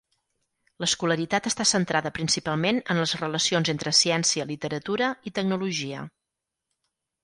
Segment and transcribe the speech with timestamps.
[0.83, 6.07] L"escolaritat està centrada principalment en les relacions entre ciència, literatura i tecnologia.